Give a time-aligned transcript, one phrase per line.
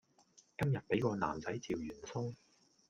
[0.57, 2.33] 今日俾個男仔趙完鬆